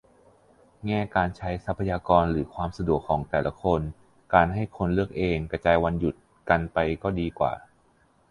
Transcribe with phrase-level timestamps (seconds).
[0.85, 3.81] แง่การใช้ทรัพยากรหรือความสะดวกของแต่ละคน
[4.33, 6.15] การให้คนเลือกเองกระจายวันหยุด
[6.49, 7.53] กันไปก็ดีกว่า